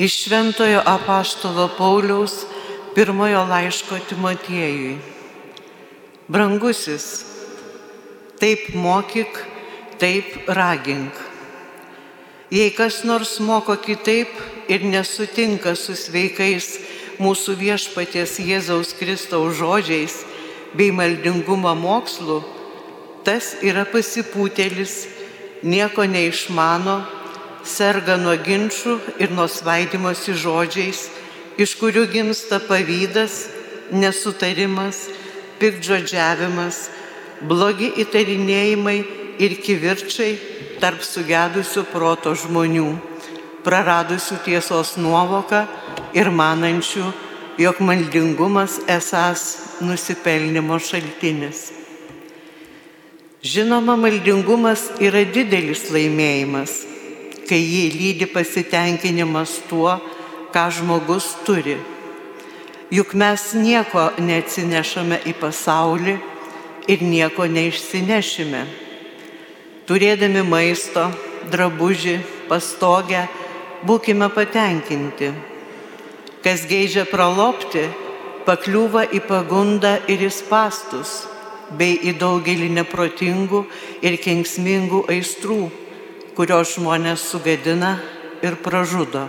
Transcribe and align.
Iš 0.00 0.14
Šventojo 0.24 0.80
apaštalo 0.86 1.68
Pauliaus 1.78 2.32
pirmojo 2.94 3.42
laiško 3.44 3.98
Timotiejui. 4.08 4.94
Brangusis, 6.28 7.26
taip 8.40 8.70
mokyk, 8.74 9.42
taip 10.00 10.48
ragink. 10.48 11.12
Jei 12.48 12.72
kas 12.72 13.02
nors 13.04 13.34
moko 13.44 13.76
kitaip 13.76 14.32
ir 14.72 14.88
nesutinka 14.88 15.76
su 15.76 15.92
sveikais 15.92 16.72
mūsų 17.20 17.60
viešpaties 17.60 18.40
Jėzaus 18.40 18.96
Kristaus 18.96 19.60
žodžiais 19.60 20.16
bei 20.72 20.88
maldingumo 20.96 21.76
mokslu, 21.76 22.40
tas 23.28 23.52
yra 23.60 23.84
pasipūtėlis, 23.84 25.10
nieko 25.60 26.08
neišmano, 26.08 27.02
serga 27.66 28.16
nuo 28.20 28.36
ginčių 28.36 28.96
ir 29.20 29.32
nuo 29.34 29.46
svaidimosi 29.48 30.34
žodžiais, 30.36 31.08
iš 31.60 31.74
kurių 31.80 32.06
gimsta 32.12 32.60
pavydas, 32.64 33.48
nesutarimas, 33.92 35.08
pikdžodžiavimas, 35.60 36.88
blogi 37.44 37.90
įtarinėjimai 38.04 38.98
ir 39.40 39.56
kivirčiai 39.64 40.36
tarp 40.80 41.04
sugedusių 41.04 41.84
proto 41.92 42.32
žmonių, 42.36 42.88
praradusių 43.64 44.38
tiesos 44.46 44.96
nuovoką 45.00 45.66
ir 46.16 46.30
manančių, 46.32 47.10
jog 47.60 47.82
maldingumas 47.84 48.78
esas 48.88 49.76
nusipelnimo 49.84 50.78
šaltinis. 50.80 51.68
Žinoma, 53.40 53.96
maldingumas 53.96 54.86
yra 55.00 55.22
didelis 55.24 55.86
laimėjimas, 55.92 56.89
kai 57.50 57.58
jį 57.58 57.86
lydi 57.96 58.26
pasitenkinimas 58.30 59.56
tuo, 59.66 59.96
ką 60.54 60.68
žmogus 60.70 61.32
turi. 61.46 61.74
Juk 62.94 63.14
mes 63.18 63.42
nieko 63.58 64.08
neatsinešame 64.18 65.20
į 65.30 65.34
pasaulį 65.38 66.14
ir 66.90 67.02
nieko 67.06 67.46
neišsinešime. 67.50 68.62
Turėdami 69.86 70.44
maisto, 70.46 71.08
drabužį, 71.50 72.16
pastogę, 72.46 73.26
būkime 73.86 74.30
patenkinti. 74.30 75.32
Kas 76.42 76.62
geižia 76.70 77.02
pralopti, 77.10 77.88
pakliūva 78.46 79.08
į 79.10 79.24
pagundą 79.26 79.96
ir 80.06 80.22
į 80.26 80.30
pastus, 80.50 81.26
bei 81.70 81.98
į 81.98 82.14
daugelį 82.18 82.70
neprotingų 82.78 83.64
ir 84.02 84.18
kenksmingų 84.22 85.04
aistrų, 85.14 85.62
kurios 86.40 86.70
žmonės 86.78 87.20
sugadina 87.20 87.98
ir 88.40 88.54
pražudo. 88.64 89.26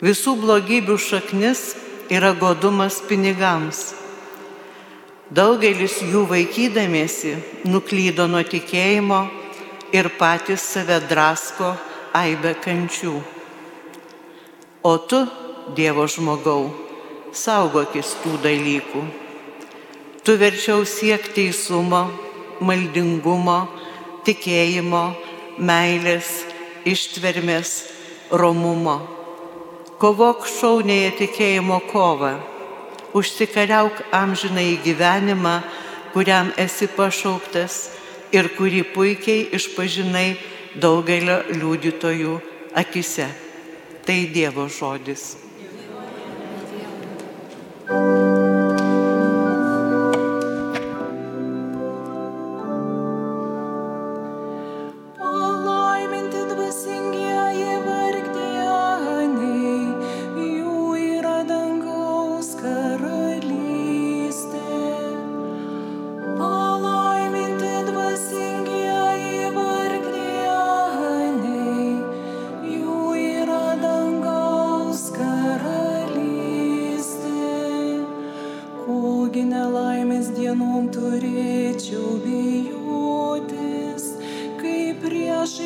Visų 0.00 0.32
blogybių 0.40 0.94
šaknis 0.96 1.74
yra 2.08 2.30
godumas 2.32 2.96
pinigams. 3.04 3.90
Daugelis 5.28 5.98
jų 6.00 6.22
vaikydamiesi 6.30 7.34
nuklydo 7.68 8.24
nuo 8.24 8.40
tikėjimo 8.48 9.18
ir 9.92 10.08
patys 10.16 10.64
save 10.64 10.96
drasko 11.10 11.74
aibę 12.22 12.54
kančių. 12.64 13.12
O 14.80 14.96
tu, 15.04 15.26
Dievo 15.76 16.08
žmogau, 16.08 16.70
saugokis 17.36 18.16
tų 18.24 18.38
dalykų. 18.48 19.04
Tu 20.24 20.40
verčiau 20.40 20.88
siek 20.88 21.20
teisumo, 21.36 22.06
maldingumo, 22.64 23.60
tikėjimo, 24.24 25.06
meilės, 25.58 26.44
ištvermės, 26.86 27.72
romumo. 28.30 28.98
Kovok 30.00 30.44
šaunėje 30.50 31.12
tikėjimo 31.22 31.78
kovą, 31.88 32.34
užsikariauk 33.16 34.02
amžinai 34.12 34.76
gyvenimą, 34.84 35.60
kuriam 36.12 36.52
esi 36.60 36.88
pašauktas 36.92 37.78
ir 38.36 38.50
kurį 38.58 38.84
puikiai 38.92 39.48
išpažinai 39.56 40.28
daugelio 40.76 41.40
liudytojų 41.48 42.36
akise. 42.76 43.30
Tai 44.06 44.20
Dievo 44.30 44.68
žodis. 44.70 45.45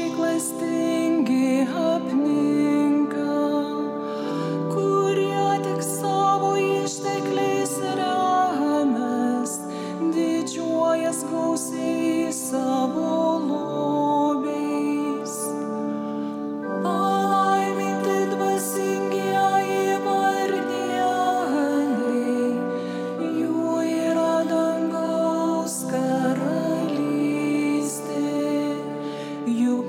išglastingi 0.06 1.66
apni. 1.92 2.39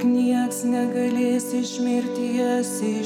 Nematys 0.04 1.44
šviesi 1.66 3.04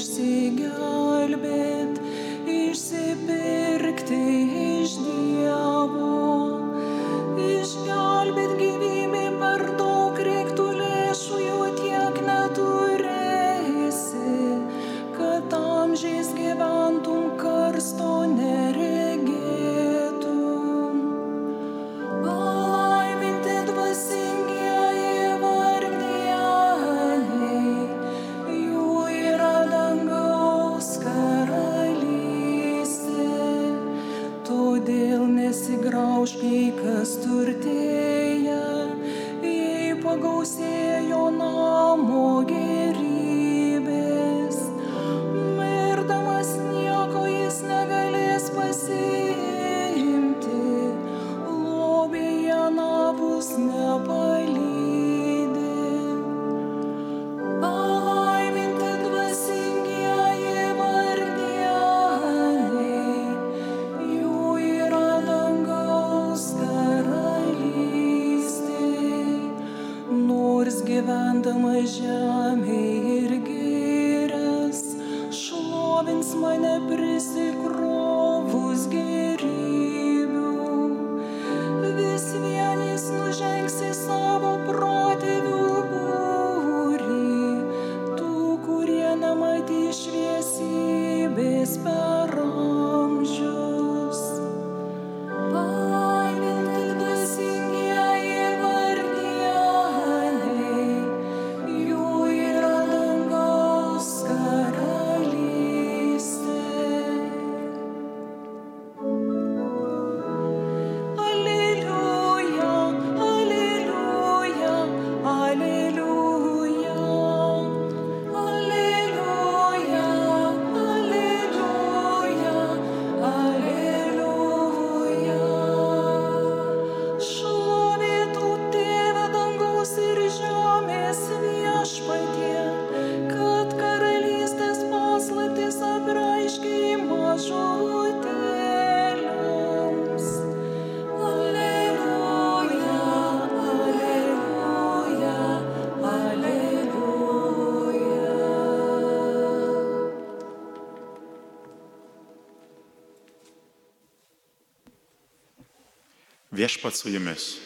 Viešpat 156.56 156.94
su 156.96 157.10
jumis. 157.12 157.58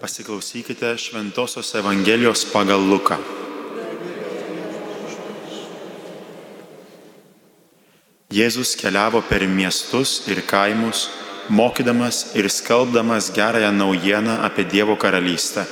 Pasiklausykite 0.00 0.94
Šventojios 0.96 1.74
Evangelijos 1.74 2.46
pagal 2.48 2.80
Luką. 2.80 3.18
Jėzus 8.32 8.72
keliavo 8.80 9.20
per 9.28 9.44
miestus 9.44 10.14
ir 10.32 10.40
kaimus, 10.48 11.10
mokydamas 11.52 12.22
ir 12.40 12.48
skelbdamas 12.48 13.28
gerąją 13.36 13.72
naujieną 13.72 14.40
apie 14.40 14.64
Dievo 14.64 14.96
karalystę. 14.96 15.66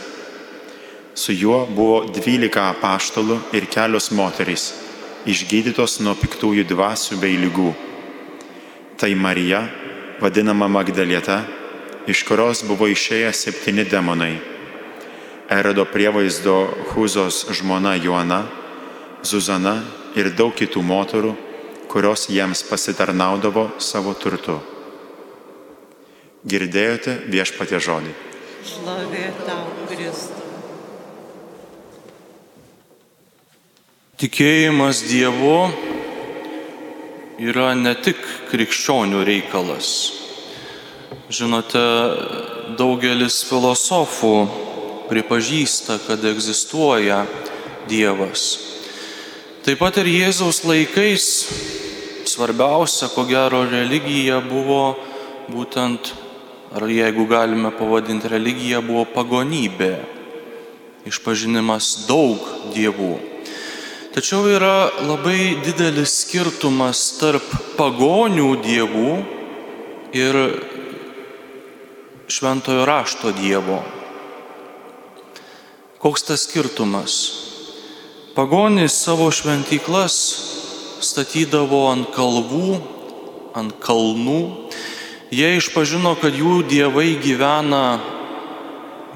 Su 1.15 1.33
juo 1.33 1.65
buvo 1.65 2.05
dvylika 2.13 2.69
apaštalų 2.77 3.41
ir 3.57 3.73
kelios 3.73 4.13
moterys, 4.13 4.75
išgydytos 5.25 6.03
nuo 6.05 6.13
piktųjų 6.13 6.69
dvasių 6.69 7.17
bei 7.17 7.41
lygų. 7.41 7.73
Tai 9.01 9.15
Marija, 9.15 9.88
vadinama 10.21 10.69
Magdalieta, 10.69 11.43
iš 12.07 12.25
kurios 12.27 12.65
buvo 12.67 12.89
išėję 12.91 13.33
septyni 13.33 13.85
demonai. 13.85 14.39
Erodo 15.49 15.85
prievaizdo 15.89 16.69
Huzos 16.93 17.47
žmona 17.57 17.95
Joana, 17.97 18.43
Zuzana 19.23 19.79
ir 20.19 20.31
daug 20.37 20.53
kitų 20.55 20.83
moterų, 20.83 21.35
kurios 21.89 22.29
jiems 22.29 22.63
pasitarnaudavo 22.69 23.71
savo 23.81 24.13
turtu. 24.15 24.59
Girdėjote 26.49 27.17
viešpatie 27.33 27.81
žodį. 27.83 28.13
Šlovė 28.69 29.25
tau, 29.47 29.65
Kristus. 29.89 30.39
Tikėjimas 34.19 35.05
Dievu 35.07 35.71
yra 37.39 37.71
ne 37.79 37.93
tik 37.95 38.19
krikščionių 38.51 39.23
reikalas. 39.23 39.91
Žinote, 41.31 41.83
daugelis 42.79 43.45
filosofų 43.47 44.33
pripažįsta, 45.09 46.01
kad 46.07 46.25
egzistuoja 46.27 47.23
Dievas. 47.89 48.49
Taip 49.65 49.79
pat 49.81 50.01
ir 50.03 50.11
Jėzaus 50.11 50.65
laikais 50.67 51.29
svarbiausia, 52.29 53.09
ko 53.15 53.25
gero, 53.29 53.63
religija 53.71 54.43
buvo 54.45 54.99
būtent, 55.49 56.13
ar 56.75 56.91
jeigu 56.91 57.25
galime 57.31 57.71
pavadinti 57.73 58.29
religija, 58.29 58.83
buvo 58.85 59.07
pagonybė, 59.15 59.95
išpažinimas 61.09 62.09
daug 62.11 62.43
dievų. 62.75 63.28
Tačiau 64.09 64.47
yra 64.49 64.89
labai 65.05 65.59
didelis 65.61 66.15
skirtumas 66.23 66.97
tarp 67.21 67.45
pagonių 67.77 68.55
dievų 68.65 69.11
ir 70.17 70.39
šventojo 72.33 72.87
rašto 72.89 73.35
dievo. 73.37 73.83
Koks 76.01 76.25
tas 76.25 76.47
skirtumas? 76.49 77.19
Pagonys 78.33 78.97
savo 78.97 79.29
šventyklas 79.29 80.17
statydavo 81.05 81.85
ant 81.93 82.09
kalvų, 82.17 82.81
ant 83.61 83.77
kalnų. 83.85 84.43
Jie 85.29 85.57
išpažino, 85.61 86.17
kad 86.17 86.33
jų 86.33 86.63
dievai 86.65 87.11
gyvena, 87.21 87.99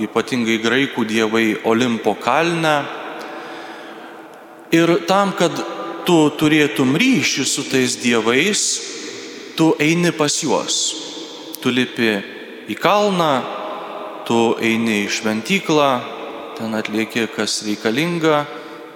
ypatingai 0.04 0.60
graikų 0.60 1.08
dievai, 1.08 1.46
Olimpo 1.64 2.12
kalne 2.12 3.00
Ir 4.72 4.88
tam, 5.04 5.34
kad 5.36 5.52
tu 6.08 6.16
turėtum 6.40 6.94
ryšį 6.96 7.44
su 7.44 7.64
tais 7.69 7.92
dievais, 8.00 8.62
tu 9.52 9.74
eini 9.76 10.14
pas 10.16 10.32
juos. 10.40 10.76
Tu 11.60 11.69
lipi 11.69 12.14
į 12.72 12.76
kalną, 12.80 13.34
tu 14.24 14.54
eini 14.64 15.02
į 15.04 15.10
šventyklą, 15.12 15.90
ten 16.56 16.72
atlieki 16.78 17.26
kas 17.36 17.60
reikalinga 17.69 18.46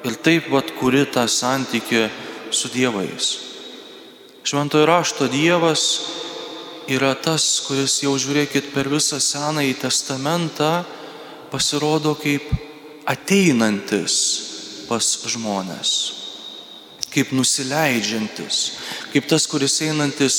ir 0.09 0.17
taip 0.25 0.49
pat 0.49 0.73
kuri 0.81 1.05
tą 1.13 1.27
santykių 1.29 2.07
su 2.49 2.73
dievais. 2.73 3.29
Šventojo 4.49 4.89
rašto 4.89 5.29
dievas 5.29 5.85
yra 6.89 7.13
tas, 7.21 7.45
kuris 7.69 8.01
jau 8.01 8.17
žiūrėkit 8.17 8.73
per 8.73 8.89
visą 8.89 9.21
Senąjį 9.21 9.77
testamentą 9.85 10.87
pasirodo 11.53 12.17
kaip 12.17 12.49
ateinantis 13.05 14.56
pas 14.89 15.05
žmonės. 15.27 15.91
Kaip 17.13 17.33
nusileidžiantis, 17.33 18.57
kaip 19.13 19.29
tas, 19.31 19.47
kuris 19.49 19.79
einantis 19.87 20.37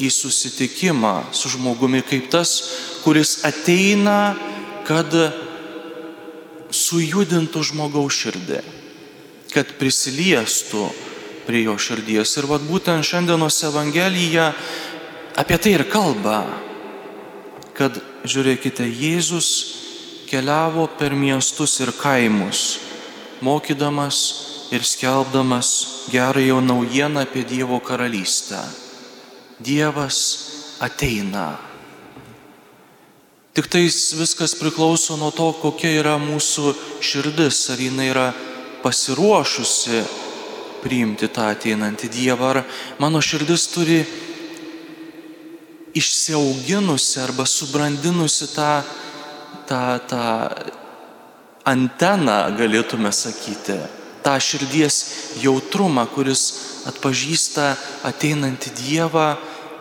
į 0.00 0.10
susitikimą 0.14 1.32
su 1.34 1.50
žmogumi, 1.52 2.02
kaip 2.06 2.30
tas, 2.32 2.52
kuris 3.04 3.40
ateina, 3.48 4.36
kad 4.86 5.10
sujudintų 6.70 7.62
žmogaus 7.66 8.16
širdį, 8.22 8.60
kad 9.50 9.74
prisiliestų 9.80 10.84
prie 11.46 11.64
jo 11.66 11.74
širdies. 11.80 12.36
Ir 12.38 12.46
vad 12.46 12.62
būtent 12.68 13.06
šiandienos 13.06 13.58
Evangelija 13.66 14.52
apie 15.40 15.58
tai 15.58 15.74
ir 15.74 15.86
kalba, 15.90 16.44
kad 17.74 17.96
žiūrėkite, 18.28 18.86
Jėzus 18.86 19.50
keliavo 20.30 20.86
per 21.00 21.16
miestus 21.18 21.80
ir 21.82 21.90
kaimus 21.96 22.89
mokydamas 23.40 24.18
ir 24.70 24.84
skelbdamas 24.84 25.86
gerąją 26.12 26.60
naujieną 26.60 27.20
apie 27.20 27.44
Dievo 27.44 27.80
karalystę. 27.80 28.62
Dievas 29.60 30.46
ateina. 30.80 31.58
Tik 33.54 33.66
tais 33.66 34.14
viskas 34.14 34.54
priklauso 34.54 35.16
nuo 35.16 35.32
to, 35.34 35.50
kokia 35.58 35.90
yra 36.00 36.14
mūsų 36.22 36.70
širdis, 37.02 37.58
ar 37.74 37.82
jinai 37.82 38.06
yra 38.12 38.28
pasiruošusi 38.80 40.04
priimti 40.80 41.28
tą 41.28 41.50
ateinantį 41.52 42.08
Dievą, 42.14 42.54
ar 42.54 42.62
mano 43.02 43.20
širdis 43.20 43.66
turi 43.74 44.00
išsiauginusi 45.98 47.18
arba 47.20 47.44
subrandinusi 47.44 48.48
tą, 48.54 48.70
tą, 49.66 49.82
tą 50.08 50.24
anteną, 51.64 52.38
galėtume 52.56 53.12
sakyti, 53.12 53.78
tą 54.24 54.36
širdies 54.40 54.96
jautrumą, 55.42 56.06
kuris 56.12 56.42
atpažįsta 56.88 57.74
ateinantį 58.08 58.72
Dievą 58.80 59.28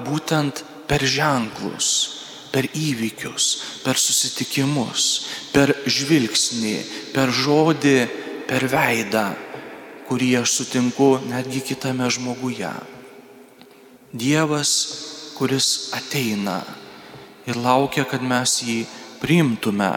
būtent 0.05 0.63
per 0.87 1.03
ženklus, 1.03 1.89
per 2.51 2.65
įvykius, 2.73 3.47
per 3.83 3.99
susitikimus, 3.99 5.05
per 5.53 5.75
žvilgsnį, 5.85 6.77
per 7.13 7.31
žodį, 7.31 7.99
per 8.49 8.65
veidą, 8.71 9.27
kurį 10.09 10.39
aš 10.41 10.55
sutinku 10.61 11.19
netgi 11.29 11.61
kitame 11.61 12.09
žmoguje. 12.09 12.71
Dievas, 14.09 14.71
kuris 15.37 15.91
ateina 15.93 16.63
ir 17.45 17.59
laukia, 17.61 18.07
kad 18.09 18.23
mes 18.25 18.55
jį 18.65 18.79
priimtume 19.21 19.91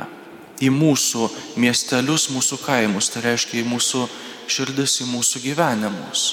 į 0.62 0.71
mūsų 0.71 1.28
miestelius, 1.59 2.28
mūsų 2.31 2.61
kaimus, 2.62 3.11
tai 3.11 3.25
reiškia 3.26 3.61
į 3.62 3.66
mūsų 3.66 4.07
širdis, 4.47 5.00
į 5.02 5.09
mūsų 5.11 5.42
gyvenimus. 5.42 6.25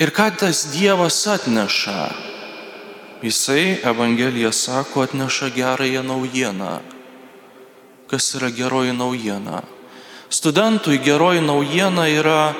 Ir 0.00 0.10
ką 0.14 0.30
tas 0.40 0.64
Dievas 0.72 1.20
atneša? 1.28 2.00
Jisai, 3.22 3.78
Evangelija 3.86 4.50
sako, 4.52 5.04
atneša 5.06 5.52
gerąją 5.54 6.02
naujieną. 6.02 6.80
Kas 8.10 8.34
yra 8.34 8.50
geroji 8.50 8.92
naujiena? 8.92 9.62
Studentui 10.28 10.98
geroji 10.98 11.40
naujiena 11.40 12.08
yra, 12.08 12.54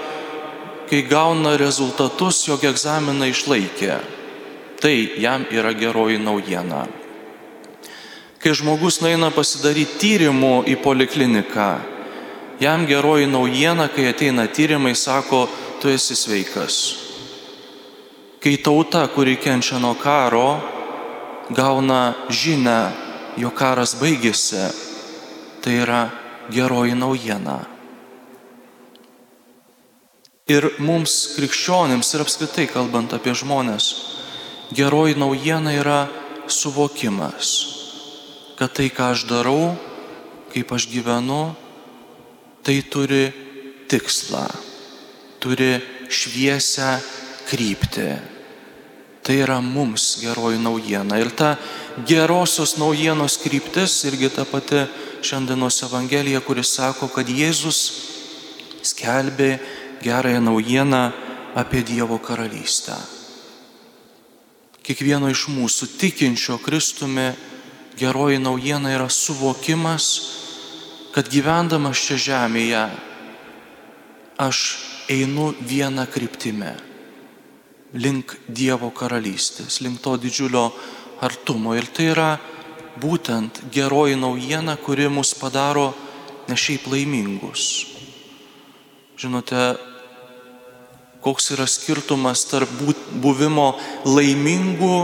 kai 0.89 1.03
gauna 1.03 1.57
rezultatus, 1.57 2.45
jog 2.47 2.63
egzaminą 2.69 3.27
išlaikė. 3.33 3.97
Tai 4.81 4.95
jam 5.19 5.47
yra 5.51 5.73
geroji 5.73 6.21
naujiena. 6.23 6.87
Kai 8.43 8.57
žmogus 8.59 8.97
nueina 8.99 9.29
pasidaryti 9.31 10.01
tyrimų 10.03 10.65
į 10.67 10.75
polikliniką, 10.83 11.67
jam 12.59 12.87
geroji 12.91 13.29
naujiena, 13.31 13.85
kai 13.87 14.09
ateina 14.11 14.49
tyrimai, 14.51 14.97
sako, 14.99 15.45
tu 15.79 15.87
esi 15.93 16.17
sveikas. 16.19 16.79
Kai 18.43 18.57
tauta, 18.59 19.05
kuri 19.15 19.37
kenčia 19.39 19.79
nuo 19.79 19.95
karo, 19.95 20.59
gauna 21.55 22.17
žinę, 22.35 22.81
jo 23.39 23.53
karas 23.55 23.95
baigėsi, 24.01 24.65
tai 25.63 25.77
yra 25.85 26.01
geroji 26.51 26.97
naujiena. 26.99 27.61
Ir 30.51 30.67
mums 30.83 31.37
krikščionims 31.37 32.11
ir 32.11 32.27
apskritai 32.27 32.67
kalbant 32.67 33.15
apie 33.15 33.37
žmonės, 33.39 33.87
geroji 34.75 35.15
naujiena 35.23 35.77
yra 35.79 36.01
suvokimas 36.51 37.82
kad 38.63 38.71
tai, 38.79 38.93
ką 38.95 39.11
aš 39.11 39.25
darau, 39.27 39.75
kaip 40.55 40.71
aš 40.71 40.87
gyvenu, 40.87 41.51
tai 42.63 42.79
turi 42.87 43.33
tikslą, 43.91 44.45
turi 45.43 45.81
šviesę 46.07 46.93
kryptį. 47.51 48.07
Tai 49.27 49.35
yra 49.35 49.59
mums 49.59 50.23
geroji 50.23 50.63
naujiena. 50.63 51.19
Ir 51.19 51.35
ta 51.35 51.57
gerosios 52.07 52.77
naujienos 52.79 53.41
kryptis 53.43 53.99
irgi 54.07 54.31
ta 54.31 54.47
pati 54.47 54.87
šiandienos 55.27 55.83
Evangelija, 55.83 56.39
kuris 56.39 56.71
sako, 56.79 57.11
kad 57.11 57.27
Jėzus 57.27 57.83
skelbė 58.87 59.57
gerąją 60.07 60.39
naujieną 60.39 61.05
apie 61.59 61.83
Dievo 61.83 62.23
karalystę. 62.23 62.95
Kiekvieno 64.87 65.31
iš 65.35 65.49
mūsų 65.51 65.97
tikinčio 65.99 66.63
Kristumi 66.63 67.33
geroji 67.99 68.39
naujiena 68.39 68.93
yra 68.95 69.09
suvokimas, 69.09 70.07
kad 71.13 71.29
gyvendamas 71.29 72.01
čia 72.01 72.17
žemėje 72.17 72.87
aš 74.41 74.59
einu 75.13 75.53
vieną 75.61 76.07
kryptimę 76.09 76.73
link 77.93 78.37
Dievo 78.49 78.89
karalystės, 78.95 79.81
link 79.85 80.01
to 80.01 80.17
didžiulio 80.17 80.71
artumo. 81.21 81.77
Ir 81.77 81.89
tai 81.93 82.09
yra 82.15 82.31
būtent 83.01 83.63
geroji 83.73 84.17
naujiena, 84.17 84.77
kuri 84.81 85.09
mus 85.13 85.35
padaro 85.37 85.93
ne 86.49 86.57
šiaip 86.57 86.89
laimingus. 86.89 87.67
Žinote, 89.21 89.77
koks 91.23 91.53
yra 91.55 91.69
skirtumas 91.69 92.47
tarp 92.51 92.73
buvimo 93.23 93.69
laimingų 94.09 94.97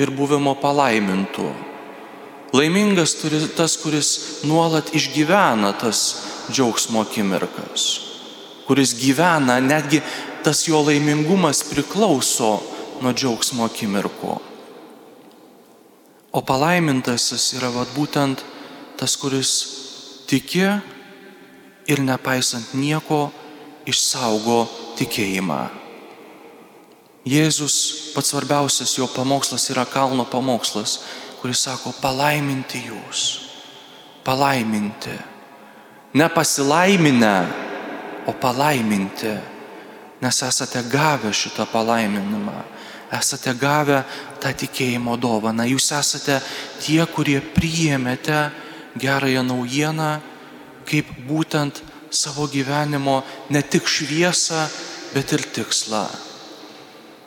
ir 0.00 0.10
buvimo 0.10 0.56
palaimintų. 0.58 1.52
Laimingas 2.54 3.16
turi 3.18 3.40
tas, 3.56 3.74
kuris 3.82 4.08
nuolat 4.46 4.92
išgyvena 4.94 5.72
tas 5.74 6.00
džiaugsmo 6.52 7.02
akimirkas, 7.02 7.86
kuris 8.68 8.94
gyvena, 8.94 9.58
netgi 9.58 9.98
tas 10.44 10.62
jo 10.68 10.84
laimingumas 10.86 11.64
priklauso 11.66 12.60
nuo 13.02 13.12
džiaugsmo 13.12 13.66
akimirko. 13.66 14.38
O 16.30 16.42
palaimintasis 16.46 17.56
yra 17.58 17.72
vat, 17.74 17.90
būtent 17.96 18.44
tas, 18.98 19.16
kuris 19.18 19.50
tiki 20.30 20.62
ir 21.90 22.02
nepaisant 22.06 22.70
nieko 22.78 23.32
išsaugo 23.86 24.64
tikėjimą. 24.98 25.62
Jėzus 27.24 28.12
pats 28.14 28.30
svarbiausias 28.30 28.94
jo 28.98 29.06
pamokslas 29.08 29.70
yra 29.72 29.86
kalno 29.88 30.26
pamokslas 30.28 30.98
kuris 31.44 31.60
sako 31.66 31.90
palaiminti 32.00 32.78
jūs, 32.86 33.22
palaiminti. 34.24 35.12
Ne 36.16 36.24
pasilaiminę, 36.32 37.34
o 38.24 38.32
palaiminti, 38.32 39.28
nes 40.24 40.38
esate 40.46 40.80
gavę 40.88 41.34
šitą 41.36 41.66
palaiminimą, 41.68 42.54
esate 43.12 43.52
gavę 43.60 43.98
tą 44.40 44.54
tikėjimo 44.56 45.18
dovaną, 45.20 45.66
jūs 45.68 45.90
esate 45.92 46.38
tie, 46.80 47.02
kurie 47.12 47.42
priėmėte 47.44 48.38
gerąją 48.96 49.42
naujieną 49.44 50.08
kaip 50.88 51.10
būtent 51.28 51.82
savo 52.08 52.46
gyvenimo 52.48 53.18
ne 53.52 53.60
tik 53.60 53.84
šviesą, 53.84 54.62
bet 55.12 55.36
ir 55.36 55.44
tikslą. 55.44 56.06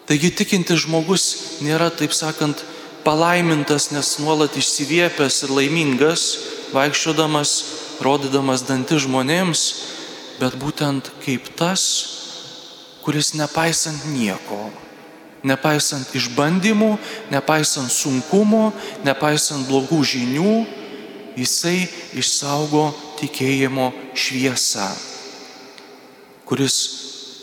Taigi 0.10 0.34
tikintis 0.34 0.88
žmogus 0.88 1.28
nėra, 1.62 1.92
taip 1.94 2.18
sakant, 2.18 2.66
palaimintas, 3.08 3.88
nes 3.96 4.18
nuolat 4.20 4.58
išsiviepęs 4.60 5.46
ir 5.46 5.52
laimingas, 5.56 6.24
vaikščiodamas, 6.76 7.52
rodydamas 8.04 8.66
dantį 8.68 9.00
žmonėms, 9.06 9.62
bet 10.42 10.58
būtent 10.60 11.08
kaip 11.24 11.48
tas, 11.56 11.84
kuris 13.06 13.32
nepaisant 13.40 14.10
nieko, 14.12 14.60
nepaisant 15.48 16.12
išbandymų, 16.20 16.98
nepaisant 17.32 17.94
sunkumų, 17.96 18.66
nepaisant 19.08 19.64
blogų 19.72 20.02
žinių, 20.12 20.58
jisai 21.40 21.88
išsaugo 22.12 22.90
tikėjimo 23.22 23.88
šviesą, 24.20 24.90
kuris 26.44 26.78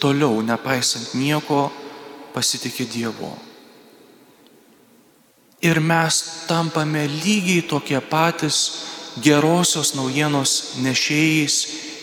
toliau, 0.05 0.45
nepaisant 0.45 1.17
nieko, 1.17 1.71
pasitikė 2.37 2.85
Dievu 2.93 3.33
ir 5.65 5.81
mes 5.81 6.21
tampame 6.49 7.07
lygiai 7.09 7.65
tokie 7.65 8.01
patys 8.01 8.59
gerosios 9.25 9.95
naujienos 9.97 10.77
nešėjais 10.85 11.57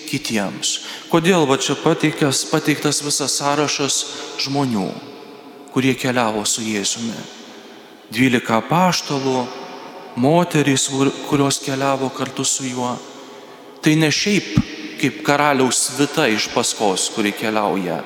kitiems. 0.10 0.72
Kodėl 1.12 1.46
va 1.48 1.60
čia 1.62 1.76
pateiktas, 1.80 2.44
pateiktas 2.50 3.04
visas 3.06 3.38
sąrašas 3.38 3.98
žmonių, 4.42 4.90
kurie 5.76 5.94
keliavo 5.96 6.44
su 6.48 6.66
Jėzumi. 6.66 7.16
Dvylika 8.12 8.60
paštalų, 8.68 9.46
moterys, 10.20 10.90
kurios 11.30 11.62
keliavo 11.64 12.10
kartu 12.12 12.44
su 12.44 12.66
juo. 12.68 12.96
Tai 13.82 13.94
ne 13.96 14.10
šiaip 14.12 14.58
kaip 15.02 15.22
karaliaus 15.26 15.80
svita 15.88 16.28
iš 16.30 16.50
paskos, 16.54 17.08
kuri 17.16 17.32
keliauja, 17.34 18.02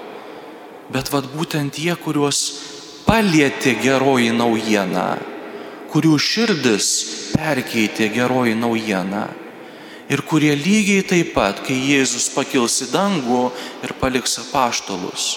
bet 0.93 1.09
vad 1.11 1.27
būtent 1.33 1.73
tie, 1.75 1.91
kuriuos 1.99 2.43
palietė 3.07 3.75
geroji 3.81 4.29
naujiena 4.35 5.34
kurių 5.95 6.17
širdis 6.19 6.87
perkeitė 7.31 8.09
geroji 8.11 8.51
naujiena 8.59 9.29
ir 10.11 10.21
kurie 10.27 10.51
lygiai 10.59 11.05
taip 11.07 11.31
pat, 11.31 11.61
kai 11.63 11.77
Jėzus 11.93 12.27
pakils 12.35 12.81
į 12.83 12.89
dangų 12.91 13.45
ir 13.85 13.93
paliks 14.01 14.35
apaštalus 14.43 15.29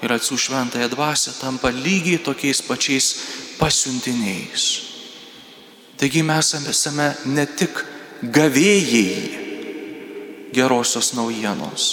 ir 0.00 0.12
atsiū 0.16 0.38
šventąją 0.40 0.88
dvasę, 0.92 1.36
tampa 1.36 1.68
lygiai 1.68 2.18
tokiais 2.24 2.62
pačiais 2.64 3.06
pasiuntiniais. 3.60 4.64
Taigi 6.00 6.24
mes 6.24 6.54
esame 6.72 7.12
ne 7.36 7.44
tik 7.46 7.84
gavėjai 8.24 9.12
gerosios 10.56 11.12
naujienos, 11.12 11.84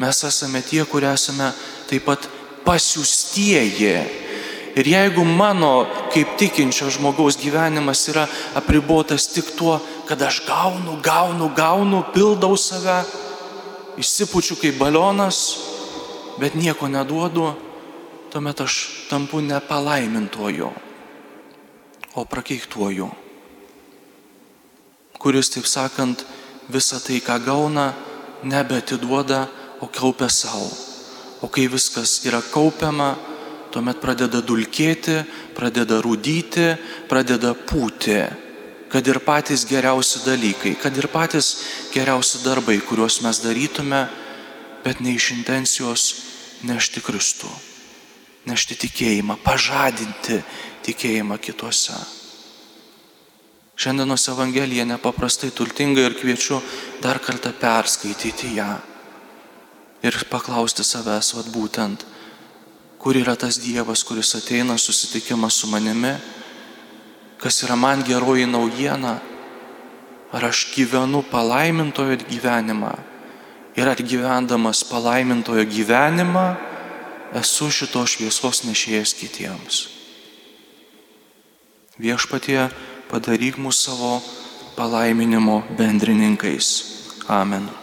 mes 0.00 0.24
esame 0.24 0.64
tie, 0.64 0.84
kurie 0.88 1.12
esame 1.12 1.52
taip 1.92 2.08
pat 2.08 2.28
pasiustieji 2.64 4.21
Ir 4.76 4.88
jeigu 4.88 5.24
mano 5.24 5.84
kaip 6.12 6.36
tikinčio 6.40 6.88
žmogaus 6.90 7.36
gyvenimas 7.36 8.06
yra 8.08 8.24
apribotas 8.56 9.26
tik 9.28 9.52
tuo, 9.56 9.80
kad 10.08 10.22
aš 10.22 10.42
gaunu, 10.46 10.96
gaunu, 11.04 11.50
gaunu, 11.56 12.04
pildau 12.14 12.56
save, 12.56 13.02
išsipučiu 14.00 14.56
kaip 14.56 14.78
balionas, 14.80 15.42
bet 16.40 16.56
nieko 16.56 16.88
neduodu, 16.88 17.52
tuomet 18.32 18.60
aš 18.64 18.78
tampu 19.10 19.42
nepalaimintuoju, 19.44 20.70
o 22.14 22.24
prakeiktuoju, 22.24 23.10
kuris, 25.20 25.52
taip 25.52 25.68
sakant, 25.68 26.24
visą 26.72 26.96
tai, 27.04 27.20
ką 27.20 27.36
gauna, 27.44 27.92
nebetiduoda, 28.42 29.46
o 29.82 29.86
kaupia 29.86 30.28
savo. 30.32 30.70
O 31.42 31.48
kai 31.50 31.66
viskas 31.68 32.22
yra 32.26 32.40
kaupiama, 32.42 33.16
tuomet 33.72 34.00
pradeda 34.02 34.42
dulkėti, 34.44 35.22
pradeda 35.56 36.00
rūdyti, 36.04 36.68
pradeda 37.10 37.54
pūti. 37.56 38.20
Kad 38.92 39.08
ir 39.08 39.22
patys 39.24 39.64
geriausi 39.64 40.20
dalykai, 40.26 40.74
kad 40.76 40.96
ir 41.00 41.08
patys 41.08 41.54
geriausi 41.94 42.42
darbai, 42.44 42.76
kuriuos 42.84 43.22
mes 43.24 43.40
darytume, 43.40 44.02
bet 44.84 45.00
ne 45.00 45.14
iš 45.16 45.30
intencijos 45.38 46.08
nešti 46.68 47.00
Kristų, 47.00 47.48
nešti 48.50 48.76
tikėjimą, 48.84 49.38
pažadinti 49.44 50.42
tikėjimą 50.84 51.40
kituose. 51.40 51.96
Šiandienos 53.80 54.28
Evangelija 54.28 54.84
nepaprastai 54.86 55.50
turtinga 55.56 56.04
ir 56.04 56.14
kviečiu 56.20 56.60
dar 57.02 57.18
kartą 57.24 57.54
perskaityti 57.56 58.52
ją 58.60 58.74
ir 60.02 60.18
paklausti 60.30 60.84
savęs, 60.84 61.32
vad 61.38 61.48
būtent, 61.54 62.04
kur 63.02 63.18
yra 63.18 63.34
tas 63.36 63.58
Dievas, 63.58 64.04
kuris 64.06 64.34
ateina 64.38 64.78
susitikimas 64.78 65.58
su 65.58 65.66
manimi, 65.66 66.14
kas 67.42 67.64
yra 67.66 67.74
man 67.76 68.04
geroji 68.06 68.46
naujiena, 68.46 69.18
ar 70.32 70.44
aš 70.44 70.68
gyvenu 70.76 71.24
palaimintojo 71.26 72.16
gyvenimą 72.30 72.92
ir 73.76 73.88
ar 73.88 73.98
gyvendamas 73.98 74.84
palaimintojo 74.86 75.66
gyvenimą 75.66 76.46
esu 77.42 77.70
šito 77.72 78.04
šviesos 78.06 78.62
nešėjas 78.68 79.16
kitiems. 79.18 79.82
Viešpatie 82.00 82.70
padaryk 83.10 83.58
mūsų 83.60 83.82
savo 83.82 84.14
palaiminimo 84.76 85.62
bendrininkais. 85.76 86.74
Amen. 87.28 87.81